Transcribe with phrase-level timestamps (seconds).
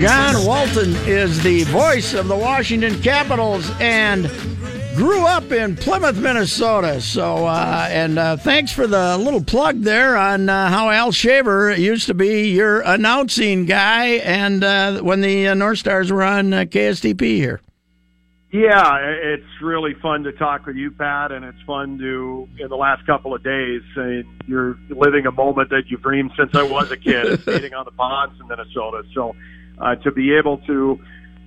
[0.00, 4.30] John Walton is the voice of the Washington Capitals and
[4.96, 7.00] grew up in Plymouth, Minnesota.
[7.00, 11.76] So, uh, and uh, thanks for the little plug there on uh, how Al Shaver
[11.76, 16.54] used to be your announcing guy, and uh, when the uh, North Stars were on
[16.54, 17.60] uh, KSTP here.
[18.52, 22.76] Yeah, it's really fun to talk with you, Pat, and it's fun to in the
[22.76, 23.82] last couple of days.
[23.96, 27.84] I you're living a moment that you've dreamed since I was a kid, skating on
[27.84, 29.02] the ponds in Minnesota.
[29.12, 29.36] So
[29.78, 31.00] uh, to be able to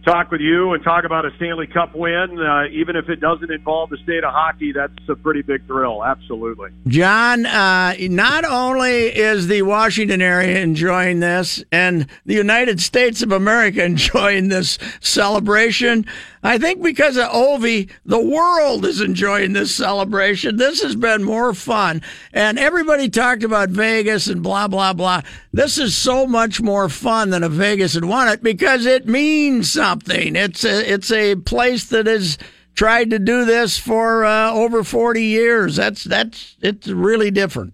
[0.05, 3.51] talk with you and talk about a Stanley Cup win, uh, even if it doesn't
[3.51, 6.03] involve the state of hockey, that's a pretty big thrill.
[6.03, 6.69] Absolutely.
[6.87, 13.31] John, uh, not only is the Washington area enjoying this and the United States of
[13.31, 16.05] America enjoying this celebration,
[16.41, 20.55] I think because of Ovi, the world is enjoying this celebration.
[20.55, 22.01] This has been more fun.
[22.31, 25.21] And everybody talked about Vegas and blah, blah, blah.
[25.51, 29.71] This is so much more fun than a Vegas and won it because it means
[29.71, 30.35] something.
[30.35, 32.37] It's a, it's a place that has
[32.73, 35.75] tried to do this for uh, over 40 years.
[35.75, 37.73] That's, that's, it's really different.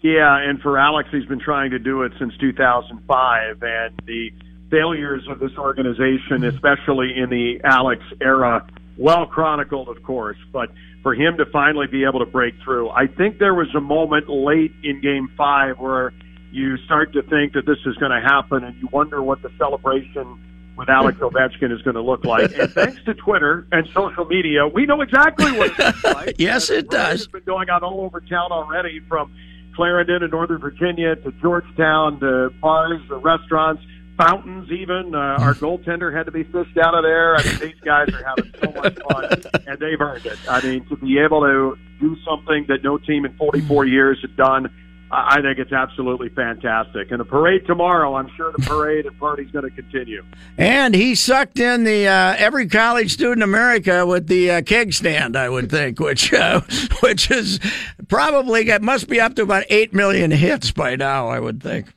[0.00, 4.30] Yeah, and for Alex, he's been trying to do it since 2005, and the
[4.74, 8.66] failures of this organization, especially in the Alex era,
[8.98, 10.70] well chronicled, of course, but
[11.02, 14.28] for him to finally be able to break through, I think there was a moment
[14.28, 16.12] late in game five where
[16.50, 19.50] you start to think that this is going to happen and you wonder what the
[19.58, 20.40] celebration
[20.76, 22.56] with Alex Ovechkin is going to look like.
[22.58, 26.34] And thanks to Twitter and social media, we know exactly what it looks like.
[26.38, 27.22] yes, it does.
[27.22, 29.32] It's been going on all over town already from
[29.76, 33.82] Clarendon in Northern Virginia to Georgetown to bars, the restaurants
[34.16, 35.14] fountains even.
[35.14, 37.36] Uh, our goaltender had to be fished out of there.
[37.36, 40.38] I mean, these guys are having so much fun, and they've earned it.
[40.48, 44.36] I mean, to be able to do something that no team in 44 years had
[44.36, 44.72] done,
[45.10, 47.10] I think it's absolutely fantastic.
[47.10, 50.24] And the parade tomorrow, I'm sure the parade and party's going to continue.
[50.58, 54.92] And he sucked in the uh, every college student in America with the uh, keg
[54.92, 56.62] stand, I would think, which uh,
[57.00, 57.60] which is
[58.08, 61.92] probably it must be up to about eight million hits by now, I would think.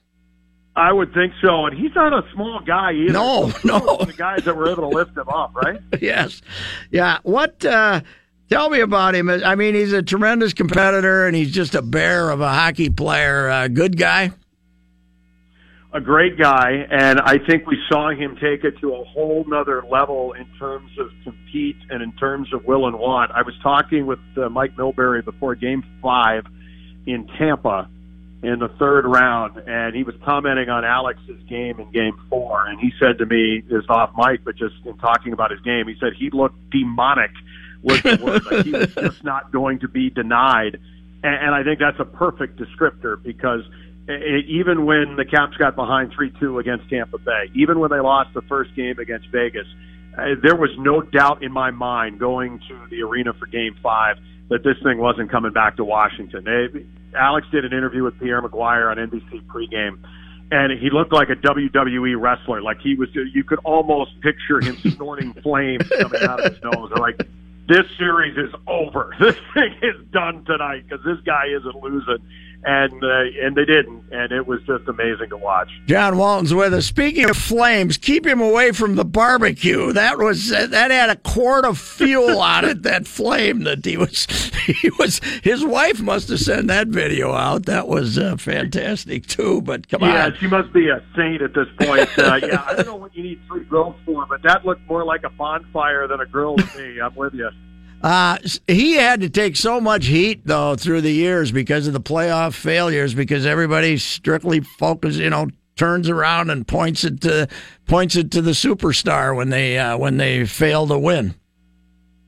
[0.77, 3.11] I would think so, and he's not a small guy either.
[3.13, 3.97] No, no.
[3.97, 5.79] The guys that were able to lift him up, right?
[6.01, 6.43] yes,
[6.91, 7.17] yeah.
[7.23, 7.65] What?
[7.65, 8.01] Uh,
[8.47, 9.27] tell me about him.
[9.27, 13.49] I mean, he's a tremendous competitor, and he's just a bear of a hockey player.
[13.49, 14.31] Uh, good guy.
[15.93, 19.83] A great guy, and I think we saw him take it to a whole nother
[19.89, 23.31] level in terms of compete and in terms of will and want.
[23.31, 26.45] I was talking with uh, Mike Milbury before Game Five
[27.07, 27.89] in Tampa
[28.43, 32.79] in the third round, and he was commenting on Alex's game in Game Four, and
[32.79, 35.95] he said to me, "Is off mic, but just in talking about his game, he
[35.99, 37.31] said he looked demonic."
[37.81, 40.79] Was the word like he was just not going to be denied,
[41.23, 43.61] and, and I think that's a perfect descriptor because
[44.07, 47.99] it, even when the Caps got behind three two against Tampa Bay, even when they
[47.99, 49.67] lost the first game against Vegas,
[50.17, 54.17] uh, there was no doubt in my mind going to the arena for Game Five
[54.49, 56.43] that this thing wasn't coming back to Washington.
[56.43, 56.85] They,
[57.17, 59.99] Alex did an interview with Pierre McGuire on NBC pregame,
[60.51, 62.61] and he looked like a WWE wrestler.
[62.61, 66.89] Like he was, you could almost picture him snorting flames coming out of his nose.
[66.93, 67.19] They're like,
[67.67, 69.13] this series is over.
[69.19, 72.19] This thing is done tonight because this guy isn't losing
[72.63, 75.69] and uh, and they didn't, and it was just amazing to watch.
[75.85, 76.85] John Walton's with us.
[76.85, 79.93] Speaking of flames, keep him away from the barbecue.
[79.93, 82.83] That was that had a quart of fuel on it.
[82.83, 84.25] That flame that he was
[84.65, 87.65] he was his wife must have sent that video out.
[87.65, 89.61] That was uh, fantastic too.
[89.61, 92.09] But come yeah, on, yeah, she must be a saint at this point.
[92.17, 95.05] Uh, yeah, I don't know what you need three grills for, but that looked more
[95.05, 96.99] like a bonfire than a grill to me.
[96.99, 97.49] I'm with you.
[98.01, 102.01] Uh, he had to take so much heat though through the years because of the
[102.01, 107.47] playoff failures because everybody strictly focused, you know, turns around and points it to
[107.85, 111.35] points it to the superstar when they uh, when they fail to win.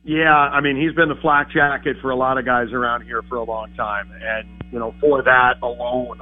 [0.03, 3.21] Yeah, I mean he's been the flak jacket for a lot of guys around here
[3.23, 6.19] for a long time, and you know for that alone,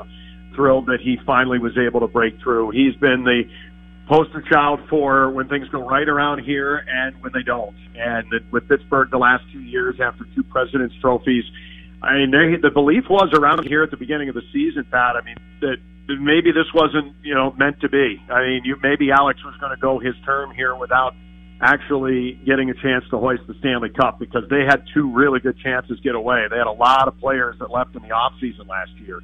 [0.55, 2.71] thrilled that he finally was able to break through.
[2.71, 3.43] He's been the
[4.07, 7.75] poster child for when things go right around here and when they don't.
[7.95, 11.44] And with Pittsburgh the last two years after two President's trophies,
[12.01, 15.15] I mean, they, the belief was around here at the beginning of the season, Pat.
[15.15, 15.77] I mean, that
[16.07, 18.21] maybe this wasn't, you know, meant to be.
[18.30, 21.13] I mean, you, maybe Alex was going to go his term here without
[21.60, 25.57] actually getting a chance to hoist the Stanley Cup because they had two really good
[25.60, 26.45] chances get away.
[26.50, 29.19] They had a lot of players that left in the off season last year.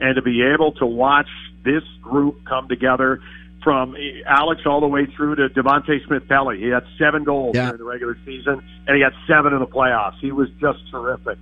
[0.00, 1.28] And to be able to watch
[1.64, 3.20] this group come together,
[3.62, 6.58] from Alex all the way through to Devante Smith Pelly.
[6.58, 7.66] He had seven goals yeah.
[7.66, 10.18] during the regular season, and he had seven in the playoffs.
[10.20, 11.38] He was just terrific.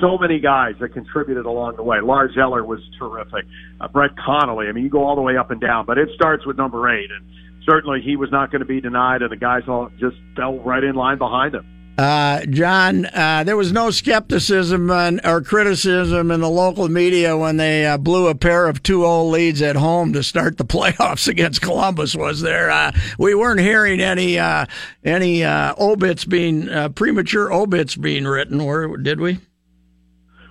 [0.00, 2.00] So many guys that contributed along the way.
[2.00, 3.44] Lars Eller was terrific.
[3.80, 4.66] Uh, Brett Connolly.
[4.66, 6.88] I mean, you go all the way up and down, but it starts with number
[6.90, 7.24] eight, and
[7.68, 10.82] certainly he was not going to be denied, and the guys all just fell right
[10.82, 11.66] in line behind him.
[11.96, 17.86] Uh, John, uh, there was no skepticism or criticism in the local media when they
[17.86, 21.62] uh, blew a pair of 2 0 leads at home to start the playoffs against
[21.62, 22.70] Columbus, was there?
[22.70, 24.66] Uh, we weren't hearing any uh,
[25.04, 29.38] any uh, obits being, premature obits being written, or did we?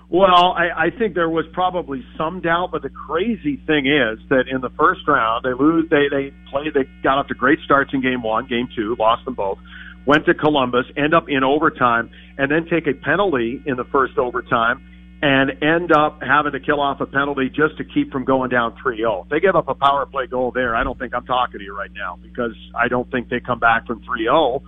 [0.08, 4.44] Well, I, I think there was probably some doubt, but the crazy thing is that
[4.48, 5.90] in the first round, they lose.
[5.90, 6.72] They they played.
[6.72, 9.58] They got off to great starts in game one, game two, lost them both
[10.06, 14.18] went to Columbus, end up in overtime, and then take a penalty in the first
[14.18, 14.82] overtime
[15.22, 18.76] and end up having to kill off a penalty just to keep from going down
[18.84, 19.24] 3-0.
[19.24, 21.64] If they give up a power play goal there, I don't think I'm talking to
[21.64, 24.62] you right now because I don't think they come back from 3-0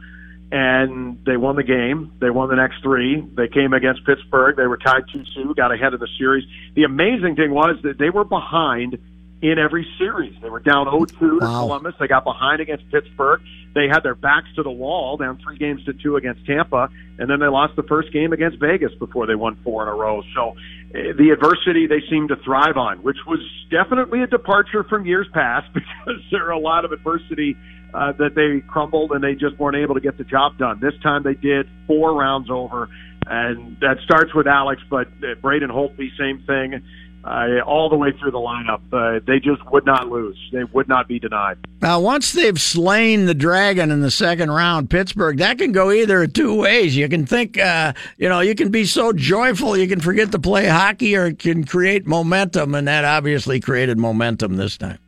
[0.52, 2.12] and they won the game.
[2.20, 3.20] They won the next three.
[3.36, 4.56] They came against Pittsburgh.
[4.56, 6.44] They were tied 2-2, got ahead of the series.
[6.74, 8.96] The amazing thing was that they were behind
[9.42, 10.34] in every series.
[10.40, 11.38] They were down 0-2 to.
[11.40, 11.94] Columbus.
[12.00, 13.42] They got behind against Pittsburgh.
[13.74, 16.88] They had their backs to the wall, down three games to two against Tampa,
[17.18, 19.94] and then they lost the first game against Vegas before they won four in a
[19.94, 20.22] row.
[20.34, 23.40] So uh, the adversity they seem to thrive on, which was
[23.70, 27.54] definitely a departure from years past because there are a lot of adversity
[27.92, 30.80] uh, that they crumbled and they just weren't able to get the job done.
[30.80, 32.88] This time they did four rounds over,
[33.26, 36.82] and that starts with Alex, but uh, Braden Holtby, same thing
[37.26, 38.80] uh, all the way through the lineup.
[38.92, 40.38] Uh, they just would not lose.
[40.52, 41.58] They would not be denied.
[41.82, 46.26] Now, once they've slain the Dragon in the second round, Pittsburgh, that can go either
[46.26, 46.96] two ways.
[46.96, 50.38] You can think, uh, you know, you can be so joyful you can forget to
[50.38, 54.98] play hockey, or it can create momentum, and that obviously created momentum this time.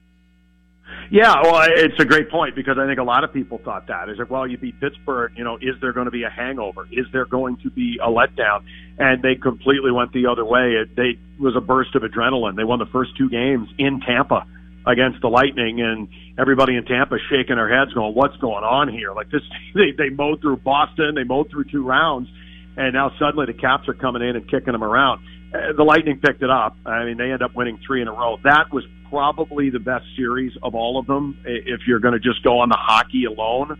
[1.10, 4.10] Yeah, well, it's a great point because I think a lot of people thought that.
[4.10, 6.86] Is like, well, you beat Pittsburgh, you know, is there going to be a hangover?
[6.92, 8.64] Is there going to be a letdown?
[8.98, 10.74] And they completely went the other way.
[10.74, 12.56] It they was a burst of adrenaline.
[12.56, 14.46] They won the first two games in Tampa
[14.86, 16.08] against the Lightning, and
[16.38, 19.42] everybody in Tampa shaking their heads, going, "What's going on here?" Like this,
[19.74, 22.28] they they mowed through Boston, they mowed through two rounds,
[22.76, 25.22] and now suddenly the Caps are coming in and kicking them around.
[25.52, 26.76] Uh, the Lightning picked it up.
[26.84, 28.38] I mean, they end up winning three in a row.
[28.44, 31.38] That was probably the best series of all of them.
[31.44, 33.78] If you're going to just go on the hockey alone,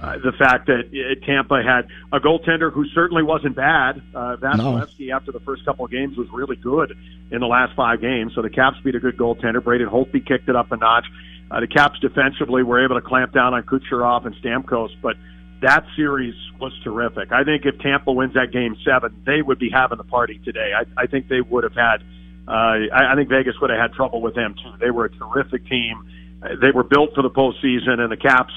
[0.00, 4.00] uh, the fact that uh, Tampa had a goaltender who certainly wasn't bad.
[4.14, 5.16] Uh, Vasilevskiy, no.
[5.16, 6.96] after the first couple of games, was really good
[7.30, 8.32] in the last five games.
[8.34, 9.62] So the Caps beat a good goaltender.
[9.62, 11.04] Braden Holtby kicked it up a notch.
[11.50, 15.16] Uh, the Caps defensively were able to clamp down on Kucherov and Stamkos, but
[15.62, 17.32] that series was terrific.
[17.32, 20.72] I think if Tampa wins that game seven, they would be having the party today.
[20.76, 22.02] I, I think they would have had
[22.50, 24.72] uh, I, I think Vegas would have had trouble with them too.
[24.80, 26.02] They were a terrific team.
[26.42, 28.52] They were built for the postseason, and the Caps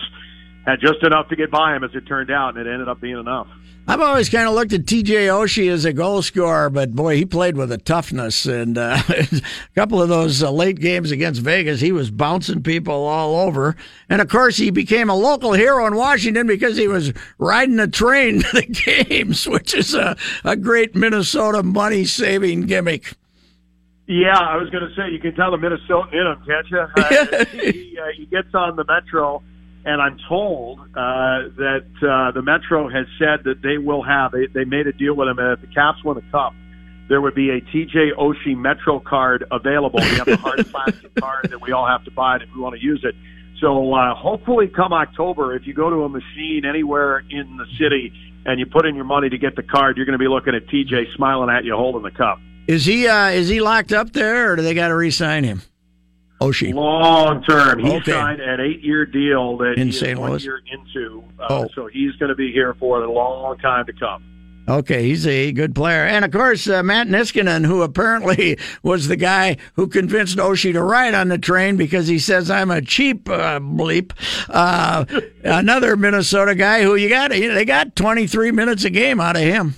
[0.65, 3.01] had just enough to get by him, as it turned out, and it ended up
[3.01, 3.47] being enough.
[3.85, 7.25] I've always kind of looked at TJ Oshie as a goal scorer, but boy, he
[7.25, 8.45] played with a toughness.
[8.45, 9.41] And uh, a
[9.75, 13.75] couple of those uh, late games against Vegas, he was bouncing people all over.
[14.07, 17.87] And of course, he became a local hero in Washington because he was riding a
[17.87, 20.15] train to the games, which is a,
[20.45, 23.15] a great Minnesota money saving gimmick.
[24.07, 26.79] Yeah, I was going to say you can tell the Minnesotan in him, can't you?
[26.79, 29.41] Uh, he, uh, he gets on the Metro,
[29.85, 34.31] and I'm told uh, that uh, the Metro has said that they will have.
[34.31, 36.53] They, they made a deal with him, and if the Caps win the Cup,
[37.09, 39.99] there would be a TJ Oshie Metro card available.
[39.99, 42.61] We have a hard plastic card that we all have to buy it if we
[42.61, 43.15] want to use it.
[43.59, 48.11] So uh, hopefully, come October, if you go to a machine anywhere in the city
[48.45, 50.55] and you put in your money to get the card, you're going to be looking
[50.55, 52.39] at TJ smiling at you holding the cup.
[52.67, 55.61] Is he uh, is he locked up there, or do they got to re-sign him?
[56.43, 56.73] Oshie.
[56.73, 57.79] Long term.
[57.79, 58.11] He okay.
[58.11, 60.19] signed an eight year deal that in he St.
[60.19, 60.43] one Louis?
[60.43, 61.23] year into.
[61.39, 61.67] Uh, oh.
[61.73, 64.23] So he's going to be here for a long time to come.
[64.67, 66.05] Okay, he's a good player.
[66.05, 70.81] And of course, uh, Matt Niskanen, who apparently was the guy who convinced Oshie to
[70.81, 74.13] ride on the train because he says I'm a cheap uh, bleep.
[74.49, 75.05] Uh,
[75.43, 79.75] another Minnesota guy who you got, they got 23 minutes a game out of him.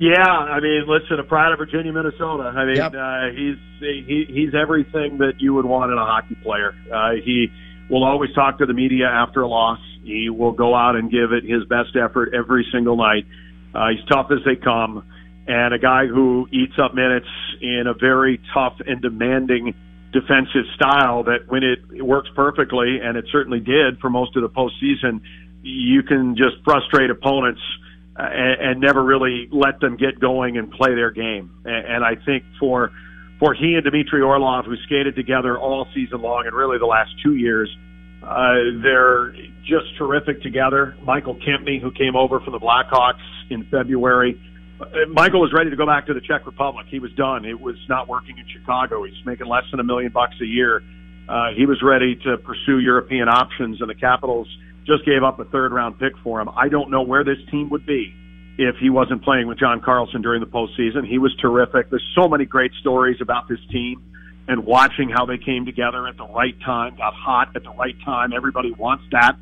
[0.00, 2.44] Yeah, I mean, listen, a pride of Virginia, Minnesota.
[2.56, 2.94] I mean, Yep.
[2.94, 6.74] uh, he's he, he's everything that you would want in a hockey player.
[6.90, 7.48] Uh, he
[7.90, 9.78] will always talk to the media after a loss.
[10.02, 13.26] He will go out and give it his best effort every single night.
[13.74, 15.04] Uh, he's tough as they come,
[15.46, 17.28] and a guy who eats up minutes
[17.60, 19.74] in a very tough and demanding
[20.14, 21.24] defensive style.
[21.24, 25.20] That when it works perfectly, and it certainly did for most of the postseason,
[25.62, 27.89] you can just frustrate opponents uh,
[28.20, 31.50] and, and never really let them get going and play their game.
[31.64, 32.90] And, and I think for
[33.38, 37.10] for he and Dmitry Orlov, who skated together all season long and really the last
[37.22, 37.74] two years,
[38.22, 39.32] uh, they're
[39.64, 40.94] just terrific together.
[41.02, 44.38] Michael Kempny, who came over from the Blackhawks in February.
[44.78, 46.86] Uh, Michael was ready to go back to the Czech Republic.
[46.90, 47.46] He was done.
[47.46, 49.04] It was not working in Chicago.
[49.04, 50.82] He's making less than a million bucks a year.
[51.28, 54.48] Uh, he was ready to pursue European options, and the Capitals
[54.86, 56.48] just gave up a third round pick for him.
[56.48, 58.14] I don't know where this team would be
[58.58, 61.06] if he wasn't playing with John Carlson during the postseason.
[61.06, 61.90] He was terrific.
[61.90, 64.02] There's so many great stories about this team
[64.48, 67.94] and watching how they came together at the right time, got hot at the right
[68.04, 68.32] time.
[68.32, 69.36] Everybody wants that.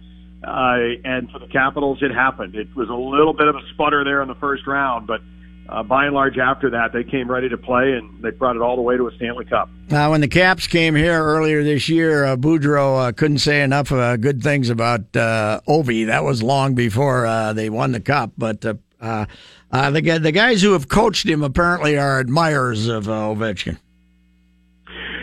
[0.44, 2.54] Uh, and for the Capitals, it happened.
[2.54, 5.20] It was a little bit of a sputter there in the first round, but
[5.68, 8.62] uh, by and large, after that, they came ready to play and they brought it
[8.62, 9.68] all the way to a Stanley Cup.
[9.90, 13.92] Now, when the Caps came here earlier this year, uh, Boudreau uh, couldn't say enough
[13.92, 16.06] uh, good things about uh, Ovi.
[16.06, 18.32] That was long before uh, they won the cup.
[18.38, 19.26] But uh, uh,
[19.70, 23.78] uh, the, the guys who have coached him apparently are admirers of uh, Ovechkin.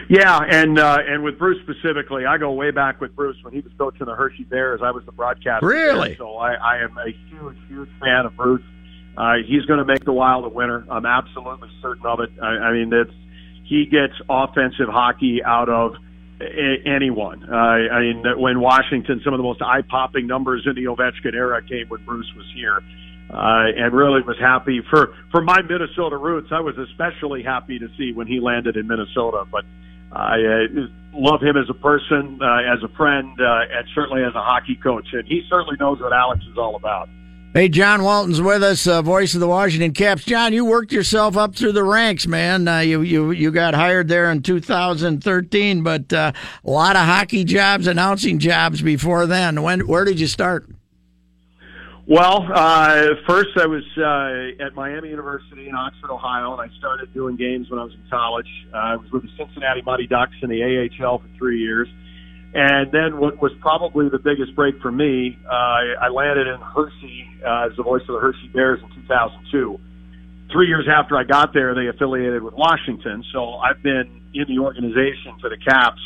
[0.07, 3.61] Yeah, and uh, and with Bruce specifically, I go way back with Bruce when he
[3.61, 4.81] was coaching the Hershey Bears.
[4.83, 5.67] I was the broadcaster.
[5.67, 6.15] there, Really?
[6.15, 8.61] so I, I am a huge, huge fan of Bruce.
[9.17, 10.85] Uh, he's going to make the Wild a winner.
[10.89, 12.31] I'm absolutely certain of it.
[12.41, 13.11] I, I mean, it's
[13.63, 15.95] he gets offensive hockey out of
[16.41, 17.43] a- anyone.
[17.49, 21.61] Uh, I mean, when Washington, some of the most eye-popping numbers in the Ovechkin era
[21.61, 22.81] came when Bruce was here.
[23.27, 26.49] Uh, and really was happy for, for my Minnesota roots.
[26.51, 29.65] I was especially happy to see when he landed in Minnesota, but
[30.11, 34.35] I uh, love him as a person, uh, as a friend, uh, and certainly as
[34.35, 35.07] a hockey coach.
[35.11, 37.09] And he certainly knows what Alex is all about.
[37.55, 40.25] Hey, John Walton's with us, uh, voice of the Washington Caps.
[40.25, 42.67] John, you worked yourself up through the ranks, man.
[42.67, 46.33] Uh, you you you got hired there in 2013, but uh,
[46.65, 49.61] a lot of hockey jobs, announcing jobs before then.
[49.61, 50.67] When where did you start?
[52.05, 57.13] Well, uh, first I was uh, at Miami University in Oxford, Ohio, and I started
[57.13, 58.49] doing games when I was in college.
[58.73, 61.87] Uh, I was with the Cincinnati Mighty Ducks in the AHL for three years.
[62.55, 67.27] And then what was probably the biggest break for me, uh, I landed in Hershey
[67.45, 69.77] uh, as the voice of the Hershey Bears in 2002.
[70.53, 73.25] Three years after I got there, they affiliated with Washington.
[73.33, 75.99] So I've been in the organization for the Caps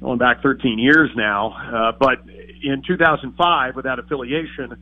[0.00, 1.50] going back 13 years now.
[1.50, 2.22] Uh, but
[2.62, 4.78] in 2005, with that affiliation,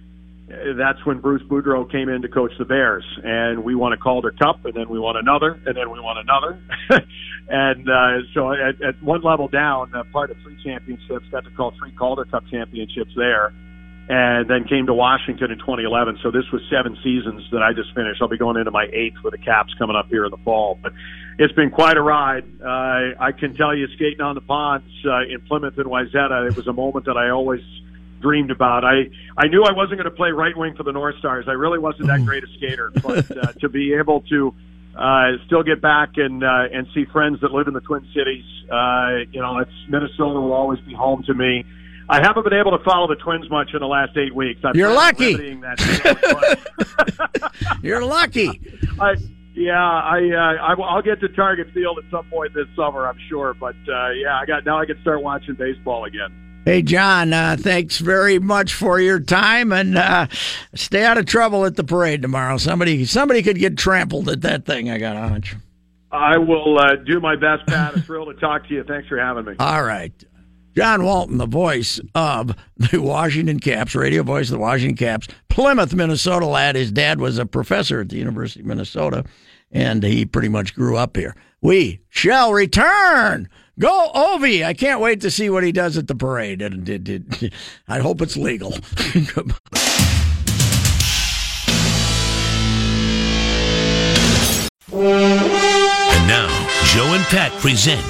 [0.48, 4.32] that's when Bruce Boudreau came in to coach the Bears, and we won a Calder
[4.32, 6.60] Cup, and then we won another, and then we won another,
[7.48, 11.50] and uh, so at, at one level down, uh, part of three championships, got to
[11.50, 13.52] call three Calder Cup championships there,
[14.08, 16.18] and then came to Washington in 2011.
[16.22, 18.20] So this was seven seasons that I just finished.
[18.20, 20.78] I'll be going into my eighth with the Caps coming up here in the fall,
[20.82, 20.92] but
[21.38, 22.44] it's been quite a ride.
[22.60, 26.56] Uh, I can tell you, skating on the ponds uh, in Plymouth and Wayzata, it
[26.56, 27.62] was a moment that I always
[28.22, 28.84] dreamed about.
[28.84, 31.46] I I knew I wasn't going to play right wing for the North Stars.
[31.48, 34.54] I really wasn't that great a skater, but uh, to be able to
[34.96, 38.44] uh, still get back and uh, and see friends that live in the Twin Cities,
[38.70, 41.64] uh, you know, it's Minnesota will always be home to me.
[42.08, 44.60] I haven't been able to follow the Twins much in the last eight weeks.
[44.64, 45.34] I've You're lucky.
[45.54, 45.78] That
[47.82, 48.60] You're lucky.
[49.00, 49.14] I,
[49.54, 53.18] yeah, I, uh, I I'll get to Target Field at some point this summer, I'm
[53.28, 53.54] sure.
[53.54, 56.41] But uh, yeah, I got now I can start watching baseball again.
[56.64, 60.28] Hey, John, uh, thanks very much for your time, and uh,
[60.76, 62.56] stay out of trouble at the parade tomorrow.
[62.56, 64.88] Somebody somebody could get trampled at that thing.
[64.88, 65.56] I got a hunch.
[66.12, 67.96] I will uh, do my best, Pat.
[67.96, 68.84] A thrill to talk to you.
[68.84, 69.54] Thanks for having me.
[69.58, 70.12] All right.
[70.76, 75.92] John Walton, the voice of the Washington Caps, radio voice of the Washington Caps, Plymouth,
[75.94, 76.76] Minnesota lad.
[76.76, 79.24] His dad was a professor at the University of Minnesota,
[79.72, 81.34] and he pretty much grew up here.
[81.60, 83.48] We shall return.
[83.78, 84.64] Go Ovi!
[84.64, 86.60] I can't wait to see what he does at the parade.
[86.60, 87.52] And it, it,
[87.88, 88.74] I hope it's legal.
[94.94, 96.48] And now,
[96.92, 98.04] Joe and Pat present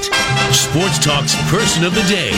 [0.52, 2.30] Sports Talk's Person of the Day.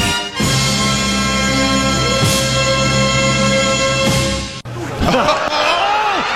[5.09, 5.25] oh,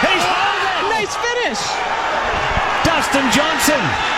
[0.88, 1.60] nice finish!
[2.82, 4.17] Dustin Johnson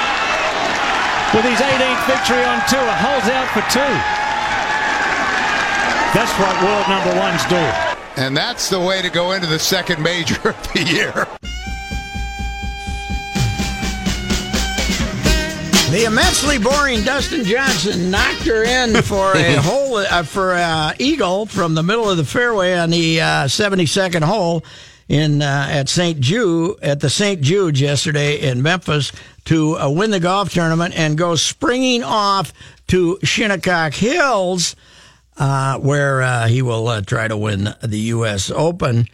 [1.34, 3.94] with his 18th victory on tour holds out for two.
[6.12, 8.20] That's what world number ones do.
[8.20, 11.26] And that's the way to go into the second major of the year.
[15.92, 21.46] The immensely boring Dustin Johnson knocked her in for a hole uh, for uh, eagle
[21.46, 24.64] from the middle of the fairway on the uh, 72nd hole
[25.10, 26.20] in uh, at St.
[26.20, 27.40] Jude at the St.
[27.40, 29.10] Jude yesterday in Memphis
[29.46, 32.52] to uh, win the golf tournament and go springing off
[32.86, 34.76] to Shinnecock Hills,
[35.36, 38.52] uh, where uh, he will uh, try to win the U.S.
[38.52, 39.08] Open.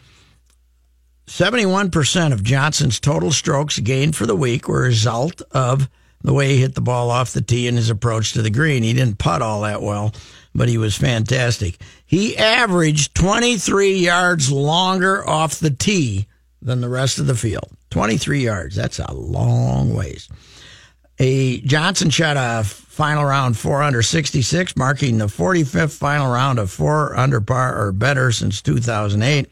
[1.29, 5.88] 71% of Johnson's total strokes gained for the week were a result of
[6.21, 8.83] the way he hit the ball off the tee and his approach to the green.
[8.83, 10.12] He didn't putt all that well,
[10.55, 11.79] but he was fantastic.
[12.06, 16.26] He averaged 23 yards longer off the tee
[16.62, 17.68] than the rest of the field.
[17.90, 18.76] 23 yards.
[18.76, 20.28] That's a long ways.
[21.18, 26.70] A Johnson shot a final round 4 under 66, marking the 45th final round of
[26.70, 29.50] 4 under par or better since 2008.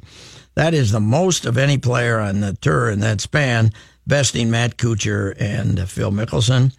[0.54, 3.72] That is the most of any player on the tour in that span,
[4.06, 6.76] besting Matt Kuchar and Phil Mickelson.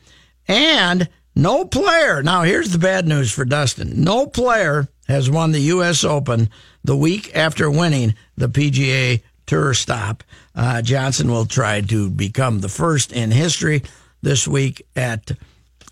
[0.48, 5.60] And no player, now here's the bad news for Dustin no player has won the
[5.60, 6.04] U.S.
[6.04, 6.50] Open
[6.84, 10.24] the week after winning the PGA Tour stop.
[10.56, 13.84] Uh, Johnson will try to become the first in history
[14.22, 15.32] this week at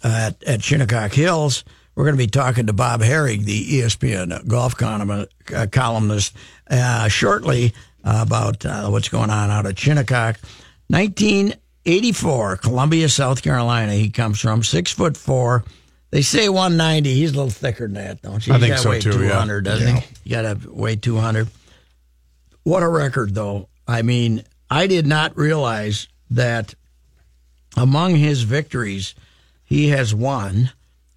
[0.03, 1.63] at, at Shinnecock Hills.
[1.96, 6.36] We're going to be talking to Bob Harig, the ESPN golf uh, columnist,
[6.70, 10.39] uh, shortly about uh, what's going on out at Shinnecock.
[10.88, 13.93] 1984, Columbia, South Carolina.
[13.93, 15.63] He comes from six foot four.
[16.13, 17.12] They say 190.
[17.12, 18.53] He's a little thicker than that, don't you?
[18.53, 19.29] I He's think so, weigh too, yeah.
[19.29, 20.03] 200, doesn't he?
[20.25, 21.48] You got to weigh 200.
[22.62, 23.67] What a record, though.
[23.88, 26.75] I mean, I did not realize that
[27.75, 29.15] among his victories,
[29.65, 30.70] he has won,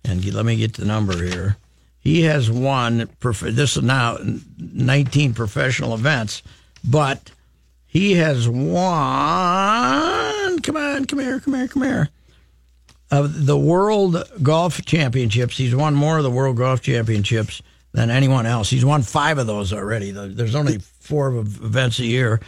[0.03, 1.59] and let me get the number here.
[2.01, 4.17] He has won, prof- this is now
[4.57, 6.43] 19 professional events,
[6.83, 7.33] but
[7.87, 8.73] he has won,
[10.61, 12.09] come on, come here, come here, come here,
[13.11, 15.57] of the World Golf Championships.
[15.57, 18.69] He's won more of the World Golf Championships than anyone else.
[18.69, 20.11] He's won five of those already.
[20.11, 22.41] There's only four events a year.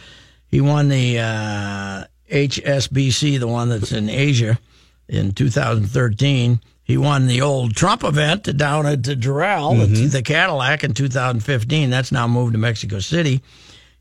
[0.47, 4.59] He won the uh, HSBC, the one that's in Asia,
[5.07, 6.61] in 2013.
[6.83, 11.89] He won the old Trump event down at the Doral, the, the Cadillac, in 2015.
[11.89, 13.43] That's now moved to Mexico City.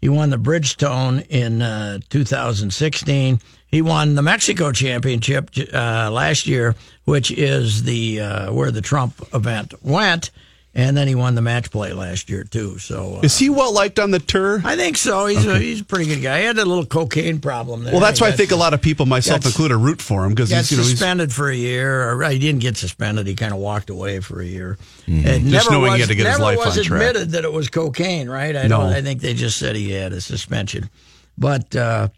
[0.00, 3.40] He won the Bridgestone in uh, 2016.
[3.70, 9.14] He won the Mexico Championship uh, last year, which is the uh, where the Trump
[9.34, 10.30] event went,
[10.74, 12.78] and then he won the match play last year too.
[12.78, 14.62] So uh, Is he well liked on the tour?
[14.64, 15.26] I think so.
[15.26, 16.38] He's a, he's a pretty good guy.
[16.40, 17.92] He had a little cocaine problem there.
[17.92, 20.24] Well, that's He why I think a lot of people, myself Gets- included, root for
[20.24, 22.10] him because got he's you know he's suspended for a year.
[22.12, 23.26] Or he didn't get suspended.
[23.26, 24.78] He kind of walked away for a year.
[25.06, 25.50] And Mm-hmm.
[25.50, 27.00] Just never knowing was, he had to get his never life was on track.
[27.02, 28.56] admitted that it was cocaine, right?
[28.56, 28.78] I No.
[28.80, 28.92] don't.
[28.94, 30.88] I think they just said he had a suspension.
[31.36, 32.08] But uh,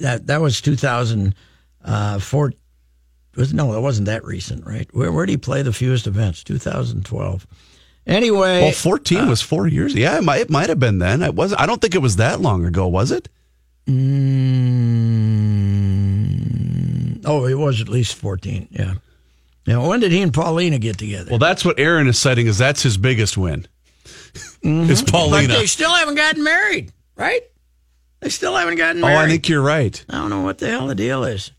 [0.00, 1.34] that that was 2004.
[1.84, 2.50] Uh,
[3.34, 4.88] was no, it wasn't that recent, right?
[4.92, 6.44] Where where did he play the fewest events?
[6.44, 7.46] 2012.
[8.06, 9.94] Anyway, well, fourteen uh, was four years.
[9.94, 11.22] Yeah, it might, it might have been then.
[11.22, 11.54] It was.
[11.54, 13.28] I don't think it was that long ago, was it?
[13.86, 14.02] Mm,
[17.24, 18.68] oh, it was at least 14.
[18.70, 18.94] Yeah.
[19.66, 21.30] Now, when did he and Paulina get together?
[21.30, 22.46] Well, that's what Aaron is citing.
[22.46, 23.66] Is that's his biggest win?
[24.04, 24.88] Is mm-hmm.
[24.88, 25.54] but Paulina?
[25.54, 27.42] they still haven't gotten married, right?
[28.22, 29.16] They still haven't gotten married.
[29.16, 29.18] Oh.
[29.18, 30.02] I think you're right.
[30.08, 31.50] I don't know what the hell the deal is.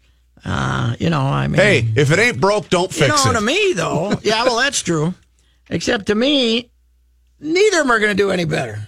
[0.46, 3.34] Uh, you know, I mean, Hey, if it ain't broke, don't you fix know, it.
[3.36, 5.14] to me though, yeah, well, that's true.
[5.70, 6.72] Except to me,
[7.40, 8.88] neither of them are going to do any better.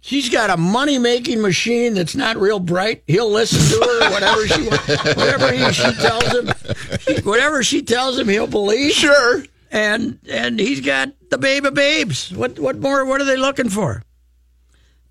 [0.00, 3.02] She's got a money making machine that's not real bright.
[3.08, 6.52] He'll listen to her, whatever she whatever he, she tells him,
[7.00, 8.92] she, whatever she tells him, he'll believe.
[8.92, 9.42] Sure.
[9.72, 12.32] And and he's got the babe of babes.
[12.32, 13.04] What what more?
[13.04, 14.04] What are they looking for?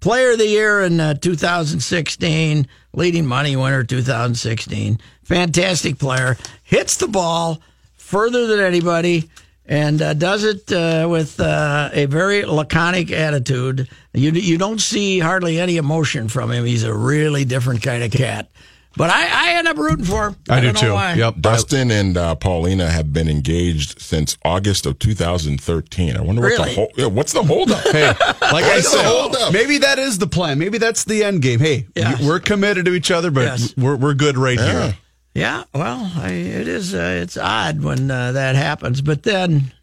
[0.06, 5.00] Player of the Year in uh, 2016, leading money winner 2016.
[5.24, 6.38] Fantastic player.
[6.62, 7.60] Hits the ball
[7.96, 9.32] further than anybody
[9.66, 13.90] and uh, does it uh, with uh, a very laconic attitude.
[14.14, 16.66] You you don't see hardly any emotion from him.
[16.66, 18.52] He's a really different kind of cat.
[18.98, 20.36] But I, I end up rooting for him.
[20.50, 20.94] I, do don't know too.
[20.94, 21.14] why.
[21.16, 21.36] Yep.
[21.42, 26.16] Dustin and uh, Paulina have been engaged since August of 2013.
[26.16, 26.70] I wonder what Really?
[26.70, 27.84] the whole yeah, what's the holdup?
[27.88, 30.60] Hey, like I said, maybe that is the plan.
[30.60, 31.60] Maybe that's the end game.
[31.60, 32.22] Hey, Yes.
[32.24, 33.74] we're committed to each other, but Yes.
[33.76, 34.72] we're we're good right Yeah.
[34.86, 34.98] here.
[35.34, 36.94] Yeah, well, I, it is.
[36.96, 39.74] Uh, it's odd when uh, that happens, but then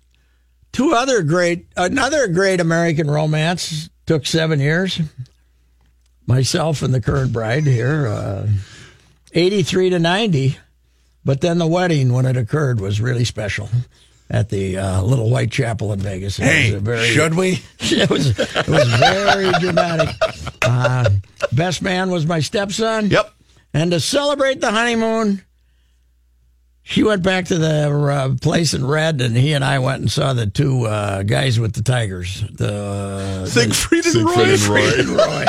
[0.73, 4.99] two other great, another great American romance took seven years.
[6.27, 8.47] Myself and the current bride here, uh,
[9.33, 10.57] 83 to 90.
[11.25, 13.69] But then the wedding, when it occurred, was really special
[14.29, 16.39] at the uh, Little White Chapel in Vegas.
[16.39, 17.63] It Hey, was a very, should we?
[17.81, 20.15] It was, it was very dramatic.
[20.63, 21.11] Uh,
[21.53, 23.11] best man was my stepson.
[23.11, 23.33] Yep.
[23.75, 25.43] And to celebrate the honeymoon,
[26.85, 30.11] she went back to the uh, place in red, and he and I went and
[30.11, 32.43] saw the two uh, guys with the tigers.
[32.53, 34.43] The Siegfried and Siegfried Roy.
[34.43, 34.87] and Roy.
[34.91, 35.45] Siegfried and Roy.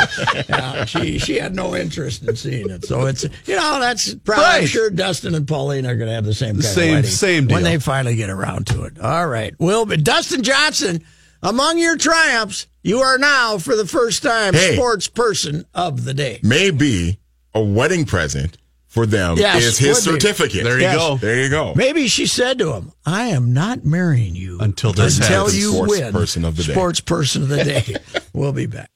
[0.50, 2.86] Yeah, she she had no interest in seeing it.
[2.86, 4.70] So it's you know that's probably I'm Right.
[4.70, 7.48] sure Dustin and Pauline are going to have the same kind Same- of wedding same
[7.48, 9.00] when they finally get around to it.
[9.00, 11.04] All right, well, but Dustin Johnson,
[11.42, 14.76] among your triumphs, you are now for the first time Hey.
[14.76, 16.40] sports person of the day.
[16.44, 17.20] Maybe
[17.56, 18.58] a wedding present
[18.94, 20.20] for them Yes, is his would be.
[20.22, 20.64] certificate.
[20.66, 20.96] There you Yes.
[20.98, 21.18] go.
[21.18, 21.74] There you go.
[21.76, 25.72] Maybe she said to him, "I am not marrying you Until this until happens." you
[25.74, 26.74] Sports win person of the day.
[26.74, 27.96] sports person of the day."
[28.34, 28.90] we'll be back.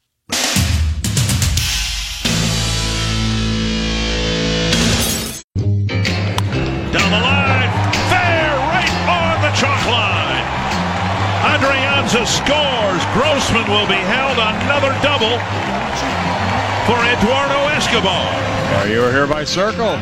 [6.94, 7.72] Down the line,
[8.10, 10.46] fair, right on the chalk line.
[11.54, 13.04] Adrianza scores.
[13.14, 15.38] Grossman will be held another double
[16.88, 18.34] for Eduardo Escobar.
[18.78, 19.98] Are you were here by Circle.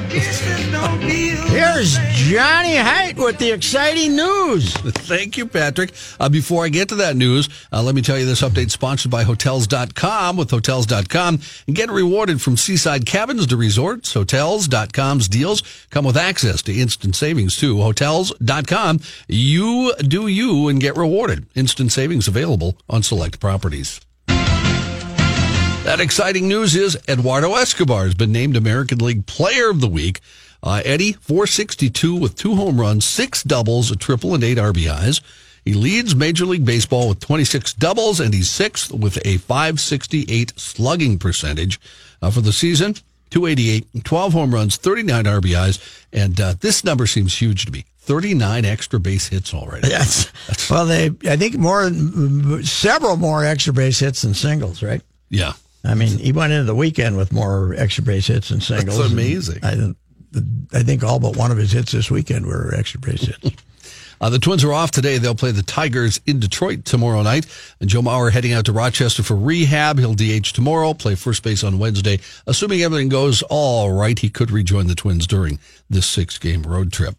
[1.50, 4.72] Here's Johnny Heidt with the exciting news.
[4.74, 5.94] Thank you, Patrick.
[6.20, 9.10] Uh, before I get to that news, uh, let me tell you this update sponsored
[9.10, 10.38] by Hotels.com.
[10.38, 14.14] With Hotels.com, and get rewarded from seaside cabins to resorts.
[14.14, 17.82] Hotels.com's deals come with access to instant savings too.
[17.82, 21.48] Hotels.com, you do you and get rewarded.
[21.56, 24.05] Instant savings available on select properties.
[25.86, 30.20] That exciting news is Eduardo Escobar has been named American League Player of the Week.
[30.64, 35.22] Uh, Eddie, 462 with two home runs, six doubles, a triple, and eight RBIs.
[35.64, 41.20] He leads Major League Baseball with 26 doubles, and he's sixth with a 568 slugging
[41.20, 41.80] percentage
[42.20, 42.96] uh, for the season.
[43.30, 47.86] 288, 12 home runs, 39 RBIs, and uh, this number seems huge to me.
[48.00, 49.88] 39 extra base hits already.
[49.88, 50.32] Yes.
[50.70, 51.92] Well, they I think more
[52.64, 55.02] several more extra base hits than singles, right?
[55.30, 55.54] Yeah.
[55.86, 58.98] I mean, he went into the weekend with more extra base hits than singles.
[58.98, 59.60] That's amazing.
[59.64, 59.96] I,
[60.74, 63.52] I think all but one of his hits this weekend were extra base hits.
[64.22, 65.18] Uh, the Twins are off today.
[65.18, 67.46] They'll play the Tigers in Detroit tomorrow night.
[67.80, 70.00] And Joe Mauer heading out to Rochester for rehab.
[70.00, 72.20] He'll DH tomorrow, play first base on Wednesday.
[72.48, 76.94] Assuming everything goes all right, he could rejoin the Twins during this six game road
[76.94, 77.16] trip.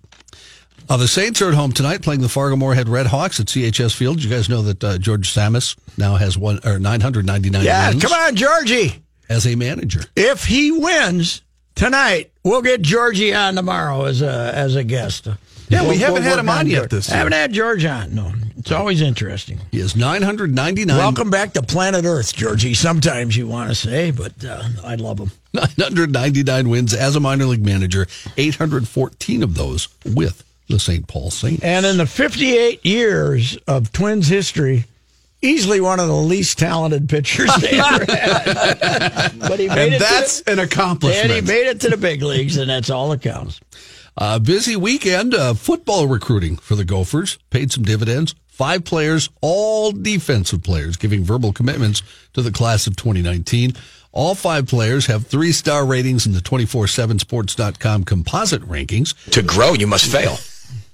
[0.88, 3.94] Uh, the Saints are at home tonight playing the Fargo Moorhead Red Hawks at CHS
[3.94, 4.22] Field.
[4.22, 8.12] You guys know that uh, George Tsamis now has one or 999 yeah, wins come
[8.12, 9.02] on, Georgie.
[9.28, 10.00] as a manager.
[10.14, 11.42] If he wins
[11.74, 15.26] tonight, we'll get Georgie on tomorrow as a as a guest.
[15.68, 16.90] Yeah, we We'll- haven't we'll had him on yet George.
[16.90, 17.16] this year.
[17.18, 18.14] Haven't had George on.
[18.14, 19.58] No, it's always interesting.
[19.72, 22.74] He has 999 Welcome back to planet Earth, Georgie.
[22.74, 25.32] Sometimes you want to say, but uh, I love him.
[25.54, 31.06] 999 wins as a minor league manager, 814 of those with the St.
[31.06, 31.62] Paul Saints.
[31.62, 34.84] And in the 58 years of Twins history,
[35.42, 39.38] easily one of the least talented pitchers they ever had.
[39.38, 41.30] but he made And it that's to an accomplishment.
[41.30, 43.60] and he made it to the big leagues, and that's all that counts.
[44.18, 47.38] Uh, busy weekend of football recruiting for the Gophers.
[47.50, 48.34] Paid some dividends.
[48.48, 52.02] Five players, all defensive players, giving verbal commitments
[52.32, 53.74] to the class of 2019.
[54.12, 59.12] All five players have three star ratings in the 24 7 sports.com composite rankings.
[59.32, 60.38] To grow, you must fail.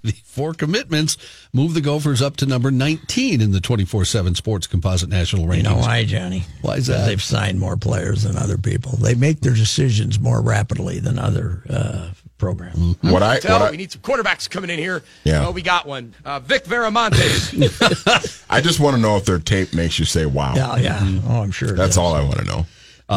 [0.13, 1.17] The four commitments
[1.53, 5.57] move the Gophers up to number 19 in the 24 7 sports composite national rankings.
[5.59, 6.43] You know why, Johnny?
[6.61, 7.07] Why is that?
[7.07, 8.93] They've signed more players than other people.
[8.97, 12.77] They make their decisions more rapidly than other uh, programs.
[12.77, 13.11] Mm-hmm.
[13.11, 15.05] What I, Tell, what we need some quarterbacks coming in here.
[15.23, 15.47] Yeah.
[15.47, 16.15] Oh, we got one.
[16.25, 18.45] Uh, Vic Viramontes.
[18.51, 21.21] I just want to know if their tape makes you say "Wow." Yeah, yeah.
[21.29, 21.73] Oh, I'm sure.
[21.73, 21.99] That's does.
[21.99, 22.67] all I want to know.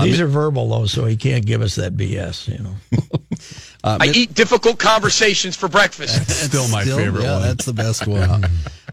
[0.03, 2.47] These are verbal though, so he can't give us that BS.
[2.47, 2.75] You know.
[3.83, 6.29] I eat difficult conversations for breakfast.
[6.29, 8.45] Still my favorite yeah, That's the best one.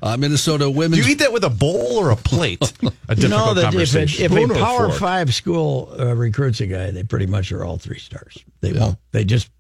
[0.03, 2.61] uh, Minnesota Do you eat that with a bowl or a plate?
[3.09, 4.99] A You know difficult that if, it, if a Power fork?
[5.01, 8.39] Five school uh, recruits a guy, they pretty much are all three stars.
[8.61, 8.99] They won't.
[9.13, 9.51] They just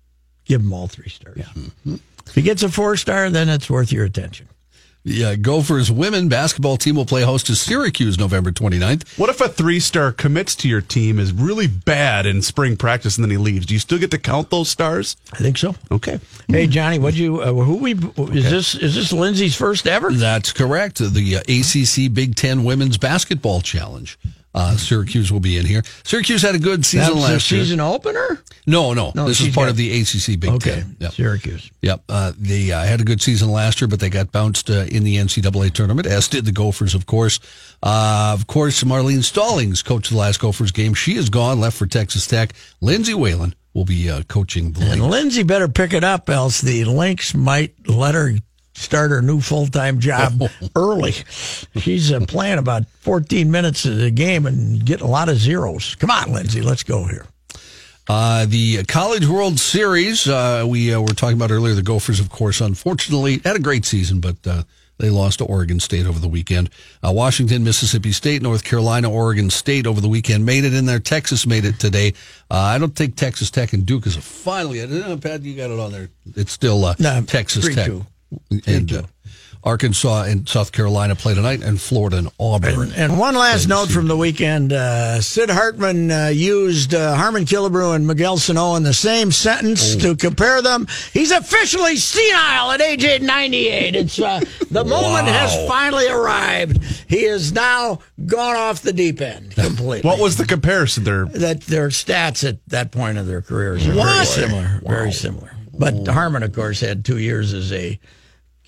[0.45, 1.41] give him all three stars.
[2.27, 4.49] If he gets a four star, then it's worth your attention.
[5.05, 9.19] The uh, Gophers women basketball team will play host to Syracuse November 29th.
[9.19, 13.17] What if a three star commits to your team is really bad in spring practice
[13.17, 13.67] and then he leaves?
[13.67, 15.17] Do you still get to count those stars?
[15.33, 15.75] I think so.
[15.91, 16.21] Okay.
[16.47, 20.13] Hey Johnny, what you uh, who we is this is this Lindsay's first ever?
[20.13, 20.99] That's correct.
[20.99, 24.17] The uh, ACC Big Ten Women's Basketball Challenge.
[24.55, 25.83] Uh, Syracuse will be in here.
[26.05, 27.61] Syracuse had a good season That was their last year.
[27.63, 28.43] season opener.
[28.67, 30.97] No, no, No, this is part got- of the ACC Big Okay, Ten.
[31.01, 31.13] Yep.
[31.13, 31.71] Syracuse.
[31.81, 32.03] Yep.
[32.09, 35.05] Uh, they uh, had a good season last year, but they got bounced uh, in
[35.05, 37.41] the NCAA tournament, as did the Gophers, of course.
[37.83, 41.77] Uh, of course, Marlene Stollings, coach of the last Gophers game, she is gone, left
[41.77, 42.53] for Texas Tech.
[42.81, 45.13] Lindsay Whalen will be uh, coaching the And Lynx.
[45.13, 48.35] Lindsay better pick it up, else the Lynx might let her
[48.75, 50.43] start her new full time job
[50.77, 51.13] early.
[51.77, 55.95] She's uh, playing about 14 minutes of the game and getting a lot of zeros.
[55.97, 57.27] Come on, Lindsay, let's go here.
[58.09, 61.75] Uh, the College World Series, uh, we uh, were talking about earlier.
[61.75, 64.65] The Gophers, of course, unfortunately had a great season, but uh,
[64.99, 66.69] they lost to Oregon State over the weekend.
[67.03, 70.99] Uh, Washington, Mississippi State, North Carolina, Oregon State over the weekend made it in there.
[70.99, 72.13] Texas made it today.
[72.51, 74.91] Uh, I don't think Texas Tech and Duke is a final yet.
[74.91, 76.09] Uh, Pat, you got it on there.
[76.35, 77.87] It's still uh, No, Texas Tech.
[77.87, 78.05] two.
[78.67, 79.03] And uh,
[79.65, 82.91] Arkansas and South Carolina play tonight, and Florida and Auburn.
[82.91, 87.45] And, and one last note from the weekend uh, Sid Hartman uh, used uh, Harmon
[87.45, 90.89] Killebrew and Miguel Sano in the same sentence to compare them.
[91.13, 93.95] He's officially senile at age 98.
[93.95, 94.41] It's uh,
[94.71, 96.83] The moment has finally arrived.
[97.09, 100.01] He has now gone off the deep end completely.
[100.09, 101.27] What was the comparison there?
[101.27, 104.27] that their stats at that point of their careers are very What?
[104.27, 104.81] similar.
[104.85, 105.55] Very similar.
[105.73, 107.99] But Harmon, of course, had two years as a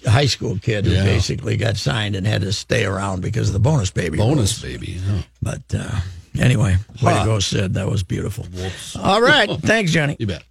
[0.07, 1.05] high school kid who Yeah.
[1.05, 4.19] basically got signed and had to stay around because of the bonus baby.
[4.19, 4.79] Bonus rules.
[4.79, 4.93] baby.
[4.93, 5.23] yeah.
[5.43, 6.01] But uh,
[6.39, 7.21] anyway, way Huh.
[7.21, 7.75] to go, Sid.
[7.75, 8.47] That was beautiful.
[9.03, 9.51] All right.
[9.63, 10.17] Thanks, Johnny.
[10.19, 10.45] You bet.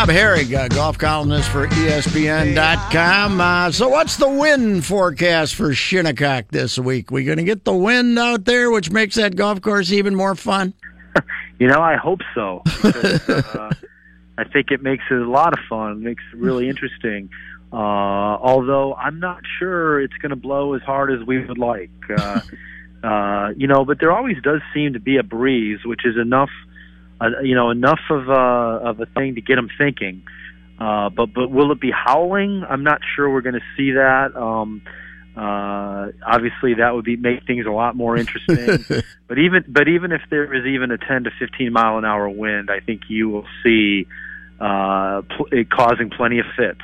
[0.00, 3.38] Bob Harig, uh, golf columnist for ESPN.com.
[3.38, 7.10] Uh, so, what's the wind forecast for Shinnecock this week?
[7.10, 10.34] We're going to get the wind out there, which makes that golf course even more
[10.34, 10.72] fun?
[11.58, 12.62] You know, I hope so.
[12.82, 13.70] Because, uh,
[14.40, 16.02] I think it makes it a lot of fun.
[16.02, 17.28] makes it really interesting.
[17.72, 21.90] Uh, although I'm not sure it's going to blow as hard as we would like.
[22.10, 22.40] Uh,
[23.06, 26.50] uh, you know, but there always does seem to be a breeze, which is enough.
[27.18, 30.22] Uh, you know, enough of a of a thing to get them thinking.
[30.78, 32.62] Uh, but but will it be howling?
[32.68, 34.36] I'm not sure we're going to see that.
[34.36, 34.82] Um,
[35.36, 39.02] uh, obviously, that would be make things a lot more interesting.
[39.28, 42.28] but even but even if there is even a 10 to 15 mile an hour
[42.28, 44.06] wind, I think you will see
[44.60, 46.80] uh, pl- causing plenty of fits.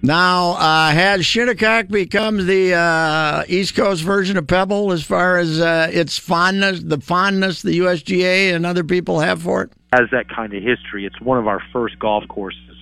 [0.00, 5.60] Now, uh, has Shinnecock become the uh, East Coast version of Pebble as far as
[5.60, 9.72] uh, its fondness, the fondness the USGA and other people have for it?
[9.92, 11.04] Has that kind of history.
[11.04, 12.76] It's one of our first golf courses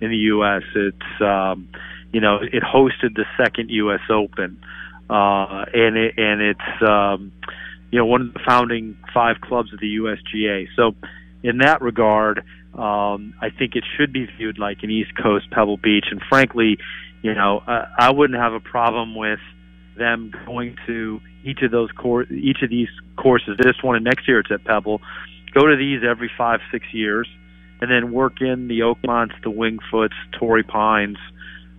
[0.00, 0.62] in the U.S.
[0.74, 1.68] It's um,
[2.12, 4.00] you know it hosted the second U.S.
[4.08, 4.58] Open,
[5.10, 7.32] uh, and it and it's um,
[7.90, 10.68] you know one of the founding five clubs of the USGA.
[10.76, 10.94] So
[11.42, 12.42] in that regard,
[12.78, 16.06] um, I think it should be viewed like an East Coast Pebble Beach.
[16.10, 16.78] And frankly,
[17.22, 19.38] you know, I, I wouldn't have a problem with
[19.96, 23.56] them going to each of those cour- each of these courses.
[23.62, 25.00] This one and next year it's at Pebble.
[25.52, 27.28] Go to these every five six years,
[27.80, 31.18] and then work in the Oakmonts, the Wingfoots, Torrey Pines.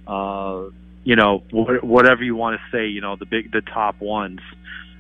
[0.08, 0.70] Uh,
[1.04, 2.88] you know, wh- whatever you want to say.
[2.88, 4.40] You know, the big the top ones,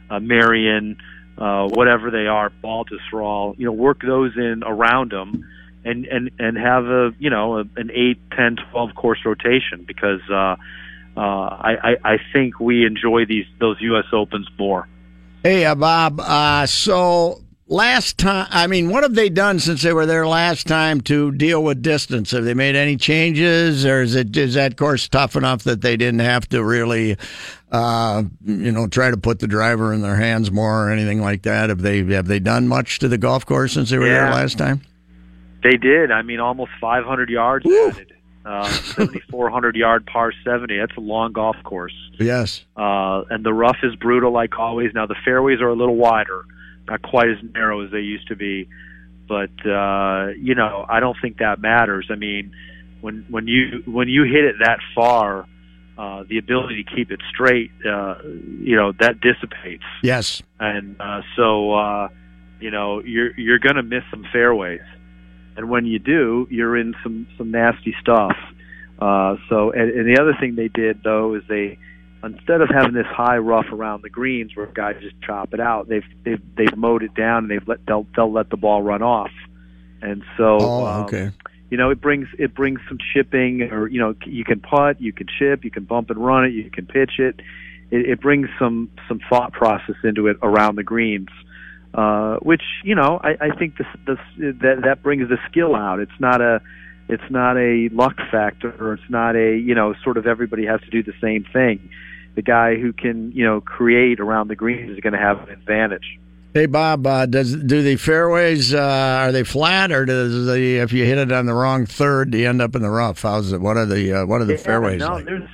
[0.10, 0.98] uh, Merion,
[1.38, 3.58] uh, whatever they are, Baltusrol.
[3.58, 5.46] You know, work those in around them
[5.86, 10.22] and and and have a you know a, an eight, ten, twelve course rotation because
[10.30, 10.56] uh,
[11.16, 14.06] uh, I, I I think we enjoy these those U.S.
[14.12, 14.88] Opens more.
[15.44, 16.20] Hey, uh, Bob.
[16.20, 20.68] Uh, so last time, I mean, what have they done since they were there last
[20.68, 22.32] time to deal with distance?
[22.32, 25.98] Have they made any changes, or is it is that course tough enough that they
[25.98, 27.16] didn't have to really,
[27.72, 31.44] uh, you know, try to put the driver in their hands more or anything like
[31.44, 31.70] that?
[31.70, 34.58] Have they have they done much to the golf course since they were there last
[34.58, 34.82] time?
[35.66, 36.12] They did.
[36.12, 38.14] I mean, almost 500 yards added.
[38.46, 40.78] Uh, 7,400 yard par 70.
[40.78, 41.96] That's a long golf course.
[42.20, 42.64] Yes.
[42.78, 44.92] Uh, and the rough is brutal, like always.
[44.94, 46.46] Now the fairways are a little wider,
[46.88, 48.70] not quite as narrow as they used to be.
[49.28, 52.10] But uh, you know, I don't think that matters.
[52.12, 52.54] I mean,
[53.02, 55.48] when when you when you hit it that far,
[55.98, 59.84] uh, the ability to keep it straight, uh, you know, that dissipates.
[60.04, 60.44] Yes.
[60.60, 62.10] And uh, so, uh,
[62.60, 64.82] you know, you're you're going to miss some fairways,
[65.58, 68.36] and when you do, you're in some some nasty stuff.
[68.98, 71.78] Uh, so, and, and the other thing they did though is they,
[72.24, 75.88] instead of having this high rough around the greens where guys just chop it out,
[75.88, 79.02] they've they've they've mowed it down and they've let they'll they'll let the ball run
[79.02, 79.32] off,
[80.02, 80.58] and so.
[80.60, 81.32] Oh, um, okay.
[81.70, 85.12] you know, it brings it brings some chipping, or you know, you can putt, you
[85.12, 87.40] can chip, you can bump and run it, you can pitch it.
[87.92, 91.46] It, it brings some some thought process into it around the greens, uh,
[92.42, 96.00] which you know, I, I think this, this that that brings the skill out.
[96.00, 96.62] It's not a
[97.08, 100.82] it's not a luck factor, or it's not a you know, sort of everybody has
[100.82, 101.90] to do the same thing.
[102.36, 105.50] The guy who can you know create around the greens is going to have an
[105.50, 106.20] advantage.
[106.54, 110.94] Hey Bob, uh, does do the fairways uh, are they flat or does the if
[110.94, 113.22] you hit it on the wrong third, do you end up in the rough?
[113.22, 113.60] How's it?
[113.60, 115.26] What are the uh, what are the Yeah, fairways no, like?
[115.26, 115.50] there's